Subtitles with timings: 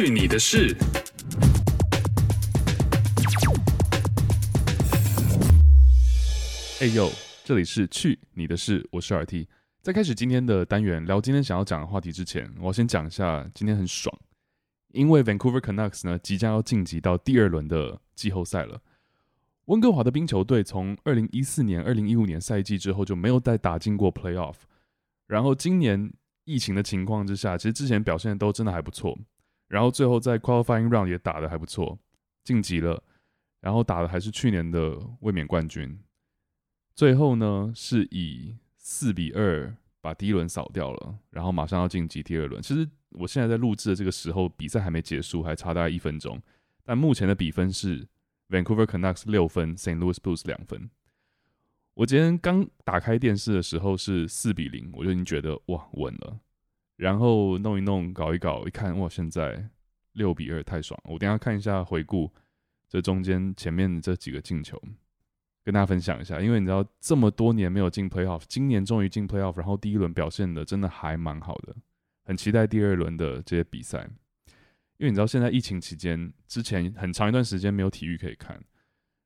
[0.00, 0.76] 去你的事！
[6.80, 7.10] 哎呦，
[7.42, 9.48] 这里是去你的事，我是 RT。
[9.82, 14.16] 在开始今天的单元聊今天想要讲的话题之前，我要先讲一下今天很爽，
[14.92, 18.80] 因为 Vancouver Canucks 呢即将要晋级到第二轮的季后赛了。
[19.64, 24.58] 温哥华的冰球队从二零一四年、二零一五年赛季之后就没有再打进过 Playoff，
[25.26, 26.12] 然后今年
[26.44, 29.18] 疫情的情况之下，其实之前表现都真的还不错，
[29.68, 31.98] 然后最后在 Qualifying Round 也打得还不错，
[32.42, 33.02] 晋级了，
[33.60, 36.00] 然后打的还是去年的卫冕冠军，
[36.94, 42.60] 最后呢是以四比二把第一轮扫掉了，然后马上要晋级第二轮。
[42.60, 46.42] 其实我现在在录制的这个时候，比赛还没结束，还差大概一分钟，
[46.84, 48.08] 但目前的比分是。
[48.50, 49.98] Vancouver Canucks 六分，St.
[49.98, 50.88] Louis Blues 两分。
[51.92, 56.40] 我今天刚打开电视的时候是四比零，我就已经觉得哇稳了。
[56.98, 59.70] 然后弄一弄，搞一搞，一看哇，现在
[60.14, 61.00] 六比二，太爽！
[61.04, 62.28] 我等下看一下回顾
[62.88, 64.76] 这中间前面这几个进球，
[65.64, 66.40] 跟大家分享一下。
[66.40, 71.76] 因为你知道这么多年没有进 Playoff，今年终于进 Playoff，然后第一轮表现的真的还蛮好的，
[72.24, 74.08] 很期待第二轮的这些比赛。
[74.96, 78.60] 因为你知道，现在疫情期间，之前很长一段时间没有体育可以看，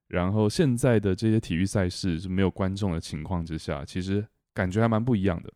[0.08, 5.50] 然后现在的这些体育赛事是没有观众的情况之下，其实感觉还蛮不一样的。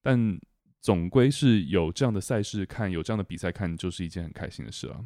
[0.00, 0.40] 但
[0.84, 5.02] 总归是有这样的赛事看，有这样的比赛看，就是一件很开心的事啊。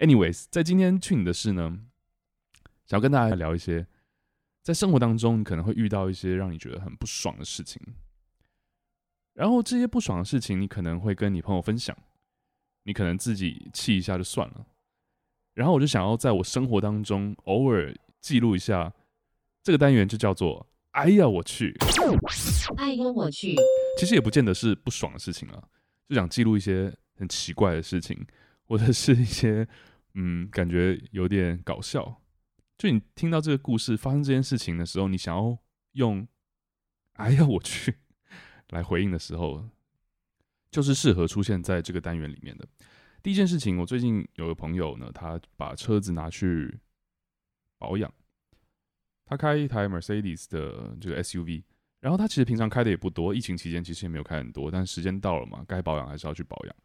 [0.00, 1.78] Anyways，在今天去你的事呢，
[2.84, 3.86] 想要跟大家聊一些，
[4.60, 7.80] 在生活当中你可能会遇到一些让你觉得很不爽的事情，
[9.34, 11.96] 然后这些不爽的事情，你可能会跟你朋友分享。
[12.82, 14.66] 你可能自己气一下就算了，
[15.54, 18.92] 然后我就想要在我生活当中偶尔记录一下，
[19.62, 21.72] 这个单元就叫做“哎呀我去”，
[22.76, 23.54] 哎呦我去，
[23.98, 25.68] 其实也不见得是不爽的事情啊，
[26.08, 28.26] 就想记录一些很奇怪的事情，
[28.66, 29.66] 或者是一些
[30.14, 32.22] 嗯感觉有点搞笑。
[32.78, 35.58] 就你听到这个故事发生这件事情的时候，你想要
[35.92, 36.26] 用
[37.14, 37.98] “哎呀我去”
[38.70, 39.68] 来回应的时候。
[40.72, 42.66] 就是适合出现在这个单元里面的。
[43.22, 46.80] 第一件事情，我最近有个朋友呢，他把车子拿去
[47.76, 48.10] 保养。
[49.26, 51.64] 他开一台 Mercedes 的这个 SUV，
[52.02, 56.76] 然后他其实平常开的也不多，疫情期间其实也没有开很多，但时间到了嘛，该保养还是要去保养。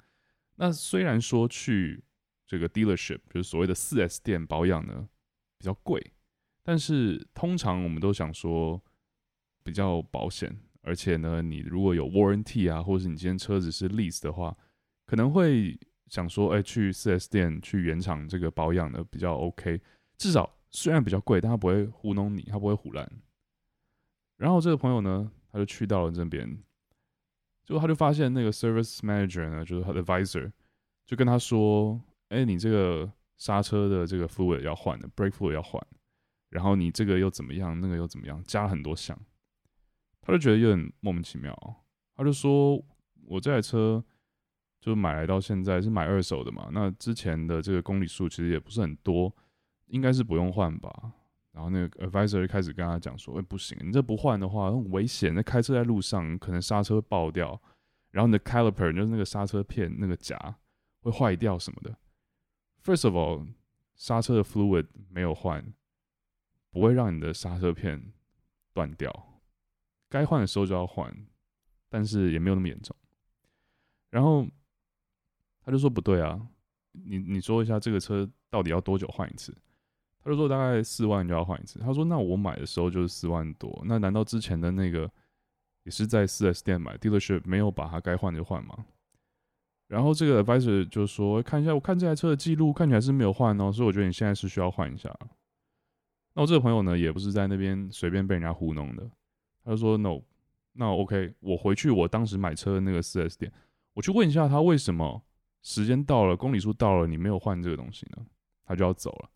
[0.56, 2.04] 那虽然说去
[2.46, 5.10] 这个 dealership，就是所谓的四 S 店保养呢
[5.58, 6.14] 比较贵，
[6.62, 8.80] 但是通常我们都想说
[9.64, 10.56] 比较保险。
[10.84, 14.56] 而且呢，你如果有 warranty 啊，或者是你今天车子是 lease 的话，
[15.06, 19.82] 可能会想说，哎，去四 S 店去原厂这个保养的比较 OK。
[20.18, 23.12] 至少虽然比较贵，但他不会糊弄你，他不会唬烂。
[24.38, 26.48] 然后这个朋友呢，他就去到了这边，
[27.66, 30.52] 结果他就发现那个 service manager 呢，就是他的 advisor，
[31.06, 32.00] 就跟他说，
[32.30, 35.86] 哎，你这个刹车的这个 fluid 要换的，brake fluid 要换，
[36.50, 39.18] 然后你这个又怎么样，那个又怎么样，加了很多项。
[40.22, 41.56] 他就觉得有点莫名其妙，
[42.16, 42.76] 他就说
[43.28, 44.04] ：“我这台车
[44.82, 49.34] 就买来到现在是买二手的嘛，那之前的这个公里数其实也不是很多，
[49.86, 51.14] 应该是不用换吧。”
[51.58, 57.60] 然后那个 advisor 就开始跟他讲说：“哎，不行，你这不换的话很危险，那开车在路上可能刹车会爆掉，
[58.12, 60.38] 然后你的 caliper 就是那个刹车片那个夹
[61.02, 61.98] 会坏掉什么的。
[62.84, 63.48] First of all，
[63.96, 65.74] 刹车的 fluid 没有换，
[66.70, 68.14] 不会让你的刹车片
[68.72, 69.42] 断掉。”
[70.08, 71.12] 该换的时候就要换，
[71.90, 72.96] 但是也没有那么严重。
[74.12, 74.48] 然后
[75.66, 76.40] 他就说不对啊，
[76.92, 79.58] 你你说一下这个车到底要多久换一次？
[80.32, 81.80] 他说大概四万就要换一次。
[81.80, 85.10] 他说那我买的时候就是四万多，那难道之前的那个
[85.84, 88.86] 也是在四 S 店买，dealership 没有把它该换就换吗？
[89.88, 95.10] 然后这个 advisor 就说看一下，我看这台车的记录看起来是没有换哦，所以我觉得你现在是需要换一下。
[96.34, 99.10] 那我这个朋友呢，也不是在那边随便被人家糊弄的。
[99.64, 100.22] 他就说：“No，
[100.74, 103.52] 那 OK，我回去我当时买车的那个 4S 店，
[103.94, 105.24] 我去问一下他为什么
[105.62, 108.26] 时间到了，公里数到了，你没有换这个东西呢？
[108.66, 109.30] 他就要走了。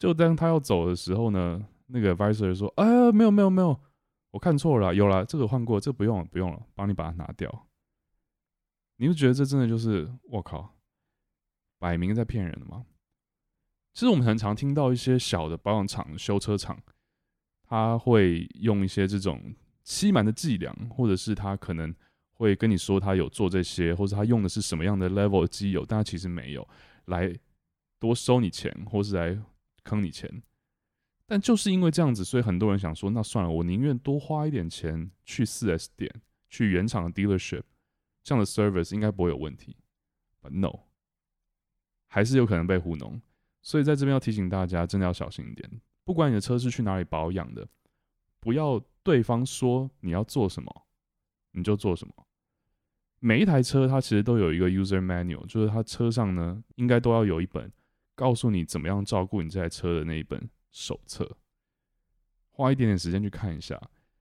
[0.00, 3.78] 就当他要走的时候呢，那个 visor 说：‘哎，没有没有没有，
[4.30, 7.68] 我看错了，有了，这个换过，这不用了，不用了，帮你把它拿掉。’
[8.96, 10.74] 你不觉得这真的就是我靠，
[11.78, 12.86] 摆明在骗人的吗？
[13.92, 16.82] 其实我们很常听到一些小的保养厂、修车厂。”
[17.62, 19.54] 他会用一些这种
[19.84, 21.94] 欺瞒的伎俩，或者是他可能
[22.32, 26.68] 会跟你说他有做这些，或者他用的是什么样的 level 的机油，但他其实没有，
[27.04, 27.32] 来
[28.00, 29.40] 多收你钱，或是来
[29.84, 30.42] 坑你钱。
[31.26, 36.12] 但就是因为这样子，所以很多人想说，那算了，我宁愿多花一点钱去 4S 店，
[36.48, 37.62] 去原厂的 dealership，
[38.24, 39.76] 这样的 service 应该不会有问题。
[40.42, 40.80] But no，
[42.08, 43.22] 还是有可能被糊弄。
[43.62, 45.70] 所以在这边要提醒大家，真的要小心一点。
[46.04, 47.68] 不管你的车是去哪里保养的，
[48.40, 50.86] 不要对方说你要做什么，
[51.52, 52.26] 你就做什么。
[53.20, 57.70] 每一台车它其实都有一个 user manual，就是它车上呢应该都要有一本
[58.20, 61.38] 告诉你怎么样照顾你这台车的那一本手册。
[62.50, 63.80] 花一点点时间去看一下，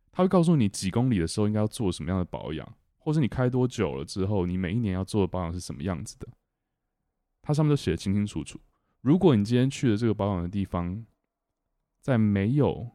[0.10, 6.30] 它会告诉你几公里的时候应该要做什么样的保养，或是你开多久了之后，你每一年要做的保养是什么样子的。
[7.42, 8.58] 它上面都写得清清楚楚。
[9.02, 11.06] 如果你今天去的这个保养的地方，
[12.00, 12.90] 在没有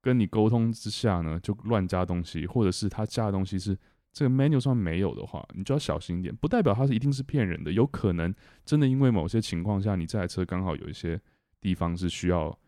[0.00, 3.78] 跟你沟通之下呢，就乱加东西，或者是他加的东西是
[4.16, 6.34] 这个 menu 上没有的话，你就要小心一点。
[6.36, 8.34] 不代表它是一定是骗人的，有可能
[8.64, 11.20] 真的因为某些情况下，你这台车刚好有一些
[11.60, 12.58] 地方是需要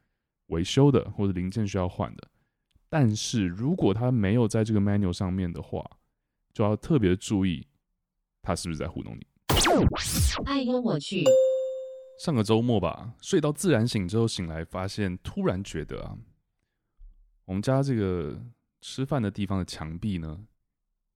[0.48, 2.28] 维修的，或者零件需要换的。
[2.90, 5.82] 但是如果它没有在这个 menu 上面的话，
[6.52, 7.66] 就要特别注意，
[8.42, 9.26] 他是不是在糊弄你。
[10.44, 11.24] 哎呦我去。
[12.22, 16.18] 上个周末吧，睡到自然醒之后醒来，发现突然觉得啊，
[17.46, 18.38] 我们家这个
[18.82, 20.44] 吃饭的地方的墙壁呢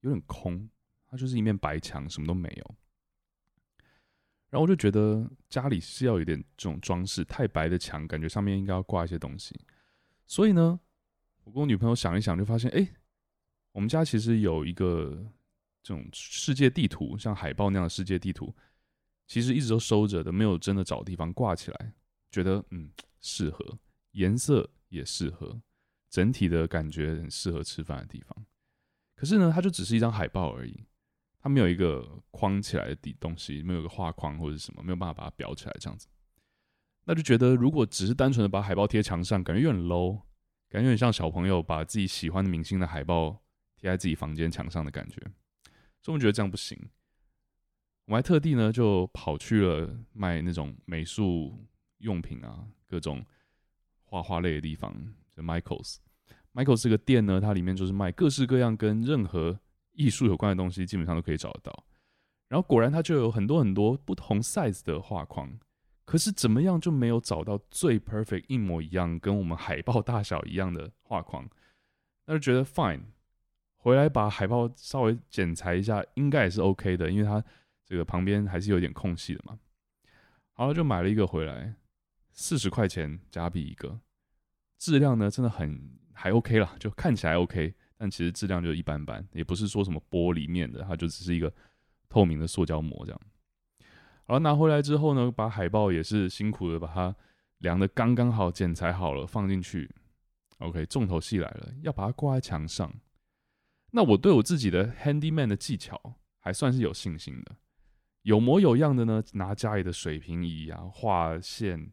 [0.03, 0.69] 有点空，
[1.09, 2.75] 它就是一面白墙，什么都没有。
[4.51, 9.59] 然后我就觉得家里是要有点这种装饰，太白的墙感觉上面应该要挂一些东西。
[10.27, 10.79] 所以呢，
[11.45, 12.87] 我跟我女朋友想一想，就发现哎，
[13.73, 15.33] 我们家其实有一个
[15.83, 18.55] 这种世界地图，像海报那样的世界地图。
[19.27, 21.95] 其实一直都收着的，没有真的找地方挂起来。
[22.31, 22.91] 觉得嗯
[23.21, 23.79] 适合，
[24.11, 25.63] 颜色也适合，
[26.11, 28.45] 整体的感觉很适合吃饭的地方。
[29.23, 30.85] 可是呢，它就只是一张海报而已，
[31.39, 36.09] 它没有一个框起来的东西，没有一个画框或者什么，没有办法把它裱起来这样子。
[37.05, 40.23] 那就觉得如果只是单纯的把海报贴墙上，感觉有点 low，
[40.69, 43.41] 感觉有点像小朋友把自己喜欢的明星的海报
[43.77, 45.21] 贴在自己房间墙上的感觉。
[46.01, 46.77] 所以我们觉得这样不行。
[48.07, 51.65] 我还特地呢，就跑去了卖那种美术
[51.99, 53.25] 用品啊，各种
[54.03, 54.93] 画画类的地方，
[55.37, 55.99] 就 Michaels。
[56.55, 59.59] Michael 这个店呢，它里面就是卖各式各样跟任何
[59.93, 61.85] 艺术有关的东西，基本上都可以找得到。
[62.49, 65.59] 然后果然，它就有很多很多不同 size 的画框，
[66.05, 71.49] 可是怎么样就没有找到最 perfect 一模一样，跟我们海报大小一样的画框。
[72.27, 73.03] 那就觉得 fine，
[73.77, 77.43] 回来把海报稍微剪裁一下，应该也是 OK 的，因为它。
[77.85, 79.59] 这个旁边还是有点空隙的嘛，
[80.53, 81.75] 好了，就买了一个回来，
[82.31, 84.01] 四十块钱加币一个，
[84.79, 91.53] 质量呢真的很还 OK 啦，就看起来 OK，但其实质量就一般般，也不是说什么玻璃面的，它就只是一个
[92.09, 93.21] 透明的塑胶膜这样。
[94.27, 97.15] 然后，拿回来之后呢，把海报也是辛苦的把它
[97.59, 99.91] 量的刚刚好，剪裁好了放进去
[100.59, 102.93] ，OK，重头戏来了，要把它挂在墙上。
[103.91, 107.57] 那我对我自己的 handyman 的技巧还算是有信心的。
[108.23, 111.93] 有模有样的呢，拿家里的水平仪啊，画线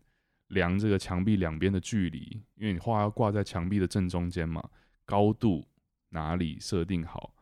[0.49, 4.63] 量这个墙壁两边的距离，因为你画要挂在墙壁的正中间嘛，
[5.05, 5.67] 高度
[6.09, 7.33] 哪里设定好，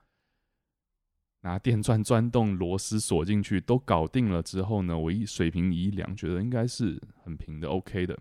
[1.41, 8.17] 拿电钻钻洞螺丝锁进去，都搞定了之后呢，我一水平仪一量，觉得应该是很平的，OK 的。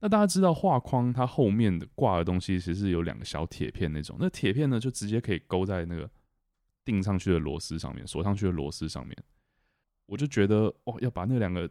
[0.00, 6.10] 那大家知道画框它后面的挂的东西，其实是有两个小铁片那种，那铁片呢就直接可以勾在那个
[6.84, 9.16] 钉上去的螺丝上面，锁上去的螺丝上面。
[10.06, 11.70] 我就觉得哦，要把那两个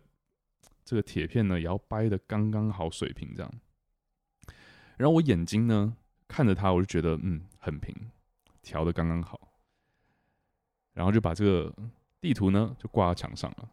[0.83, 3.53] 这个铁片呢，也要掰得刚刚好水平这样。
[4.97, 5.95] 然后我眼睛呢
[6.27, 7.95] 看着它，我就觉得嗯很平，
[8.61, 9.51] 调得刚刚好。
[10.93, 11.73] 然后就把这个
[12.21, 13.69] 地图呢就挂到墙上了。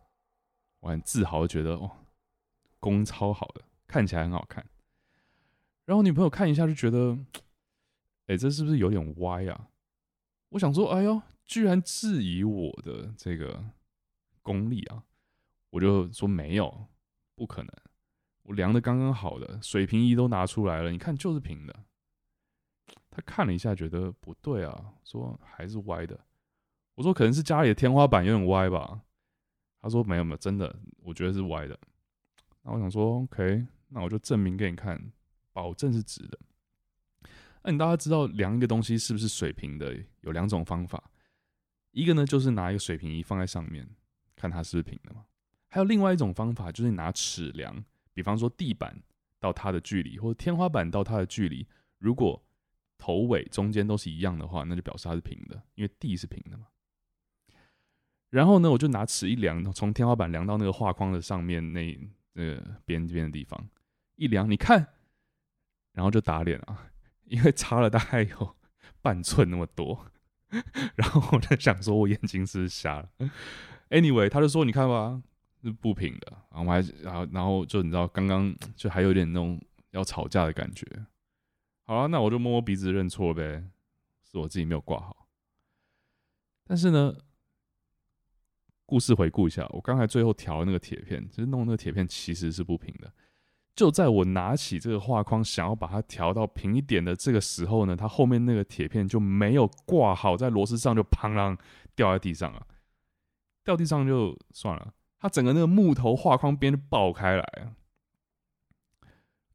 [0.81, 1.91] 我很自豪的觉得哦，
[2.79, 4.65] 工超好的，看起来很好看。
[5.85, 7.19] 然后女朋友看一下就觉得，
[8.27, 9.69] 哎，这是不是有点歪啊？
[10.51, 13.65] 我想说，哎呦，居然质疑我的这个。
[14.43, 15.05] 功力啊，
[15.71, 16.89] 我就说没有，
[17.35, 17.73] 不可能，
[18.43, 21.85] 我量的刚刚好的，水平仪都拿出来了，你看就是平的。
[23.09, 26.19] 他看了一下，觉得不对啊，说还是歪的。
[26.95, 29.03] 我说可能是家里的天花板有点歪吧。
[29.81, 31.79] 他说没有没有，真的，我觉得是歪的。
[32.63, 35.13] 那我想说，OK，那我就证明给你看，
[35.53, 36.39] 保证是直的。
[37.63, 41.11] 那你大家知道量一个东西是不是水平的，有两种方法，
[41.93, 43.89] 一个呢就是拿一个水平仪放在上面。
[44.37, 45.27] 看它是不是平的嘛？
[45.71, 49.01] 还有另外一种方法，就是拿尺量，比方说地板
[49.39, 51.67] 到它的距离，或者天花板到它的距离，
[51.99, 52.43] 如果
[52.99, 56.67] 头尾中间都是一样的话，那就表示它是平的，因为地是平的嘛。
[58.29, 61.99] 然后呢，我就拿尺一量，从天花板量到那个画框的上面那
[62.35, 63.69] 那个边边的地方
[64.17, 64.95] 一量，你看，
[65.93, 66.91] 然后就打脸啊，
[67.25, 68.57] 因为差了大概有
[69.01, 70.07] 半寸那么多。
[70.97, 73.09] 然后我在想说，我眼睛是不是瞎了
[73.89, 75.23] ？Anyway，他就说：“你看吧，
[75.63, 80.87] 是不平的，然后我还然后然后就你知道刚刚就还有点那种要吵架的感觉。
[81.85, 83.65] 好了，那我就摸摸鼻子认错呗，
[84.23, 85.27] 是我自己没有挂好。
[86.65, 87.15] 但是呢，
[88.87, 93.13] 故事回顾一下，我刚才最后调的那个铁片，就是弄那个铁片其实是不平的。
[93.75, 101.59] 就在我拿起这个画框，想要把它调到平一点的这个时候呢，它后面那个铁片就没有挂好，在螺丝上就砰啷
[101.95, 102.67] 掉在地上了。
[103.65, 107.77] 掉地上就算了，它整个那个木头画框边就爆开来了。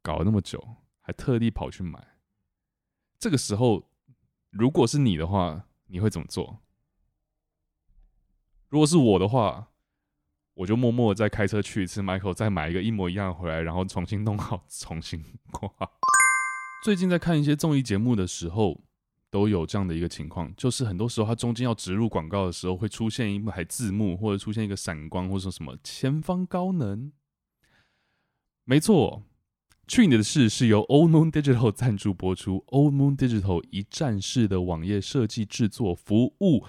[0.00, 2.16] 搞了那么久，还特地跑去买。
[3.18, 3.90] 这个时候，
[4.50, 6.60] 如果是你的话，你会怎么做？
[8.68, 9.72] 如果是我的话，
[10.54, 15.68] 我就默默的再开车去一次，Michael 再买一个一模一样回来，然后重新弄好，重新挂。
[16.84, 18.84] 最近在看一些综艺节目的时候，
[19.36, 27.12] 都有这样的一个情况，就是很多时候它中间要植入广告的时候，会出现一排字幕，或者出现一个闪光，或者说什么前方高能。
[28.64, 29.24] 没错，
[29.86, 36.64] 去年的事是由 Old Moon Digital 赞助播出，Old Moon Digital 一站式的网页设计制作服务，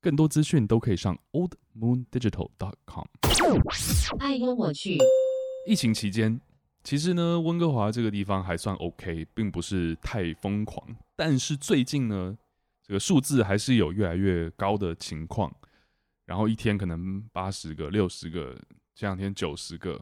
[0.00, 3.04] 更多资讯都可以上 oldmoondigital.com。
[4.20, 4.96] 哎呦我去。
[5.68, 6.40] 疫情期间。
[6.86, 10.86] 其实呢，温哥华这个地方还算 OK，并不是太疯狂。
[11.16, 12.38] 但是最近呢，
[12.80, 15.52] 这个数字还是有越来越高的情况。
[16.26, 18.56] 然后一天可能八十个、六十个，
[18.94, 20.00] 这两天九十个，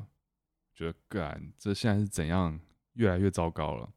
[0.75, 2.61] 觉得干，这现在是怎样？
[2.97, 3.89] 越来越糟糕了。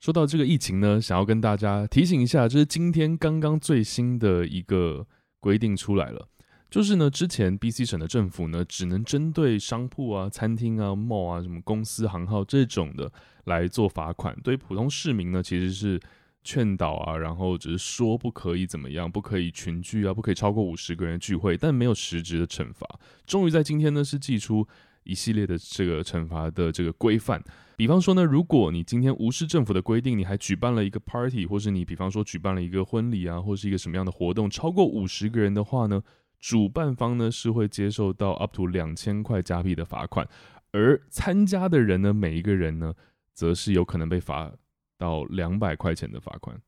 [0.00, 5.06] 说到这个疫情呢，想要跟大家提醒一下，就是今天刚刚最新的一个
[5.40, 6.26] 规定出来了。
[6.70, 13.10] 就是呢，之前 BC 省的政府呢，只能针对商铺啊、餐厅啊、mall 啊、什么公司行号这种的
[13.44, 14.36] 来做罚款。
[14.44, 16.00] 对普通市民呢，其实是
[16.44, 22.86] 劝导啊，然后只是说不可以怎么样，不可以群聚啊，不可以超过五十个人聚会，但没有实质的惩罚。
[23.26, 24.66] 终于在今天呢，是祭出
[25.02, 27.42] 一系列的这个惩罚的这个规范。
[27.76, 36.02] 比方说呢，如果你今天无视政府的规定，你还举办了一个 party，或是你比方说举办了一个婚礼啊，或是一个什么样的活动，超过五十个人的话呢，
[36.40, 40.26] 主办方呢是会接受到 up to 两千块加币的罚款，
[40.72, 42.94] 而参加的人呢，每一个人呢，
[43.34, 44.50] 则是有可能被罚
[44.98, 46.58] 到两百块钱的罚款。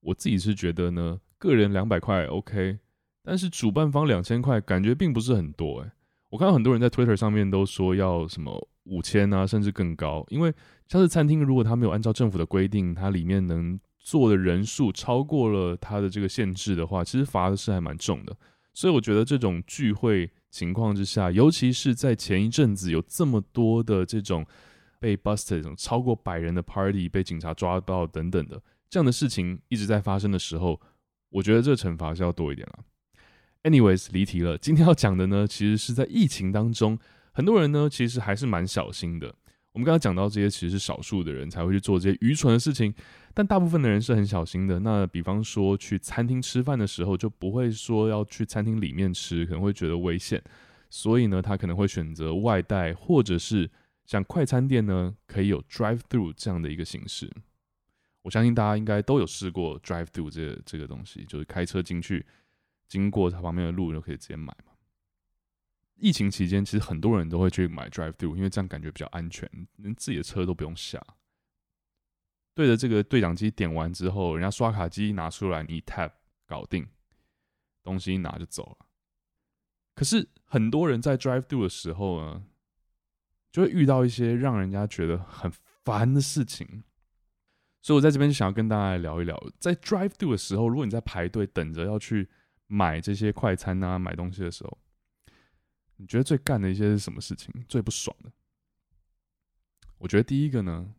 [0.00, 2.78] 我自己是觉得呢，个人两百块 OK，
[3.22, 5.90] 但是主办方两千块感觉并不是很多诶，
[6.30, 10.52] 我看到很多人在 Twitter 上面都说要什么五千啊，甚至更高，因为
[10.88, 18.36] 像是餐厅，如果他没有按照政府的规定，它里面能坐的人数超过了它的这个限制的话，其实罚的是还蛮重的。
[18.78, 24.46] 所以我觉得这种聚会情况之下，尤其是在前一阵子有这么多的这种
[25.00, 30.80] 被 busted 超过百人的 party 被警察抓到等等的这样的事情一直在发生的时候，
[31.30, 32.84] 我觉得这个惩罚是要多一点了。
[33.64, 34.56] Anyways，离题了。
[34.56, 36.96] 今天要讲的呢，其实是在疫情当中，
[37.32, 39.34] 很多人呢其实还是蛮小心的。
[39.78, 42.92] 我们刚刚讲到这些，其实是少数的人才会去做这些愚蠢的事情，
[43.32, 44.80] 但大部分的人是很小心的。
[44.80, 50.42] 那比方说去餐厅吃饭的时候，就不会说要去餐厅里面吃，可能会觉得危险，
[50.90, 53.70] 所以呢，他可能会选择外带，或者是
[54.04, 57.30] 像快餐店呢，可以有 drive through 这样的一个形式。
[58.22, 62.26] 我相信大家应该都有试过 drive through 这个、这个东西，就是开车进去，
[62.88, 64.52] 经过它旁边的路就可以直接买。
[65.98, 71.04] 疫情期间，其实很多人都会去买 drive through，因为这样感觉比较安全，连自己的车都不用下。
[72.54, 76.12] 对着这个对讲机点完之后，人家刷卡机拿出来，你 tap
[76.46, 76.86] 搞定，
[77.82, 78.86] 东西一拿就走了。
[79.94, 82.44] 可是很多人在 drive through 的时候呢，
[83.50, 85.50] 就会遇到一些让人家觉得很
[85.84, 86.84] 烦的事情。
[87.82, 92.28] 所以我在这边想要跟大家来聊一聊，在 drive through 的时候，如果你在排队等着要去
[92.66, 94.78] 买这些快餐啊、买东西的时候。
[95.98, 97.52] 你觉得最干的一些是什么事情？
[97.68, 98.32] 最不爽的？
[99.98, 100.94] 我觉得第一个呢，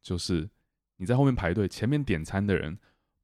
[0.00, 0.48] 就是
[0.96, 2.78] 你在后面排队，前面点餐的人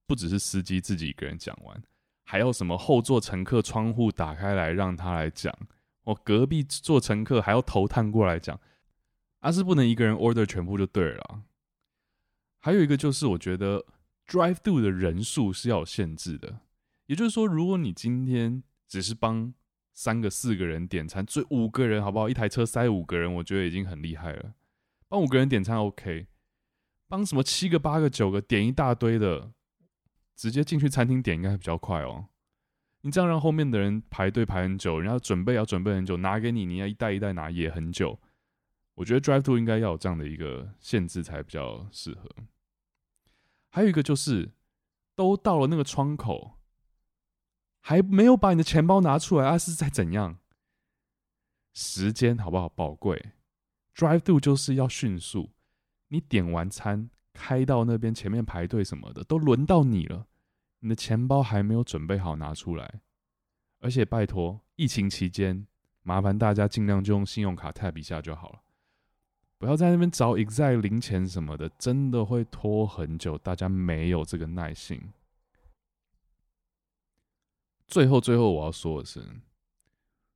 [0.06, 1.82] 不只是司机自己一个人讲完，
[2.25, 5.54] 还要什么后座乘客窗户打开来让他来讲，
[6.04, 8.58] 我隔壁坐乘客还要头探过来讲，
[9.40, 11.44] 而、啊、是不能一个人 order 全部就对了。
[12.61, 13.85] 还有一个就是，我觉得
[14.26, 16.61] drive through 的人数是要有限制的，
[17.04, 19.52] 也就是说，如果你今天只是帮
[19.99, 22.28] 三个四个人点餐，最五个人好不好？
[22.28, 24.55] 一台车塞五个人，我觉得已经很厉害了。
[25.09, 26.28] 帮五个人点餐 OK，
[27.09, 29.50] 帮什么七个八个九个点一大堆的，
[30.37, 32.28] 直接进去餐厅点应该比较快哦。
[33.00, 38.21] 你这样让后面的人排队排很久，人家准备要准备很久，拿给你，你要一袋一袋拿也很久。
[38.95, 42.31] 我觉得 Drive to 应该要有这样的一个限制才比较适合。
[43.71, 44.52] 还有一个就是，
[45.17, 46.58] 都到了那个窗口。
[47.88, 49.57] 还没有把你的钱包拿出来啊？
[49.57, 50.37] 是在怎样？
[51.73, 52.68] 时间好不好？
[52.68, 53.30] 宝贵
[53.95, 55.52] ，drive through 就是要迅速。
[56.09, 60.26] 你点完餐，开到那边前面排队什么的，都轮到你了，
[60.80, 63.00] 你的钱包还没有准备好拿出来。
[63.80, 65.66] 而且拜托，疫情期间，
[66.02, 68.61] 麻烦大家尽量就用信用卡 tap 一下就好了，
[69.57, 73.38] 不要在那边找 exact 零钱什么的，真的会拖很久。
[73.38, 75.00] 大家没有这个耐心。
[77.88, 79.25] 最后，最后我要说的是，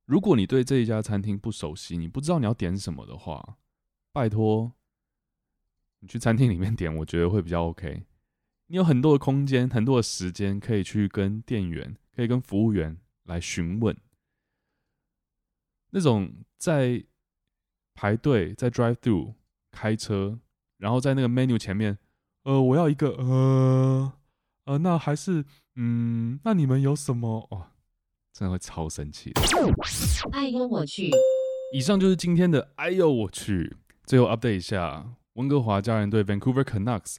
[0.05, 3.57] 如果你对这一家餐厅不熟悉，你不知道你要点什么的话，
[4.11, 4.73] 拜托，
[5.99, 8.03] 你去餐厅里面点，我觉得会比较 OK。
[8.67, 12.99] 你有很多的空间，很多的时间可以去跟店员，可以跟服务员。
[13.25, 13.97] 来询问
[15.91, 17.05] 那种在
[17.93, 19.35] 排队、在 drive through
[19.71, 20.41] 开车，
[20.75, 21.97] 然后在那个 menu 前面，
[22.43, 24.13] 呃，我要一个，呃，
[24.65, 25.45] 呃，那还是，
[25.75, 27.47] 嗯，那你们有什么？
[27.49, 27.67] 哦，
[28.31, 29.41] 真的会超神奇的。
[30.31, 31.09] 哎呦我去！
[31.73, 33.75] 以上就是今天的哎呦我去。
[34.05, 37.15] 最后 update 一下，温哥华家人队 Vancouver Canucks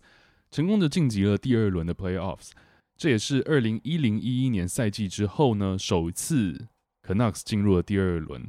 [0.51, 2.51] 成功的晋级了第二轮的 playoffs。
[2.97, 6.69] 这也是二零一零一一年赛季之后呢，首次
[7.03, 8.49] Canucks 进入了第二轮。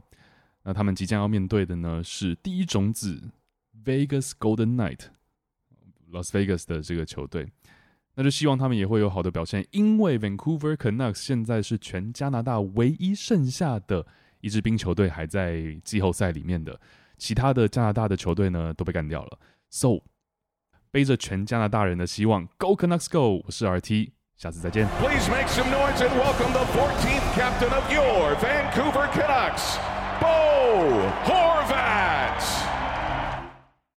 [0.63, 3.31] 那他们即将要面对的呢，是第一种子
[3.83, 7.53] Vegas Golden Knight，Las Vegas 的这个球队。
[8.15, 14.05] 那就希望他们也会有好的表现，因为 Vancouver Canucks 现在是全加拿大唯一剩下的
[14.41, 16.79] 一支冰球队还在季后赛里面的，
[17.17, 19.37] 其他的加拿大的球队呢都被干掉了。
[19.69, 19.99] So，
[20.91, 23.43] 背着全加拿大人的希望，Go Canucks Go！
[23.45, 24.11] 我是 RT。
[24.37, 24.87] 下次再见。
[24.99, 29.77] Please make some noise and welcome the 14th captain of your Vancouver Canucks,
[30.19, 32.64] Bo Horvat.